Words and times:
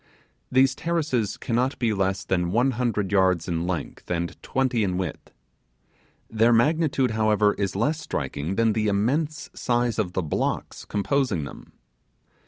These 0.51 0.73
terraces 0.73 1.37
cannot 1.37 1.77
be 1.77 1.93
less 1.93 2.23
than 2.25 2.49
one 2.51 2.71
hundred 2.71 3.11
yards 3.11 3.47
in 3.47 3.67
length 3.67 4.09
and 4.09 4.35
twenty 4.41 4.83
in 4.83 4.97
width. 4.97 5.29
Their 6.27 6.51
magnitude, 6.51 7.11
however, 7.11 7.53
is 7.53 7.75
less 7.75 7.99
striking 8.01 8.55
than 8.55 8.73
the 8.73 8.87
immense 8.87 9.51
size 9.53 9.99
of 9.99 10.13
the 10.13 10.23
blocks 10.23 10.85
composing 10.85 11.43
them. 11.43 11.73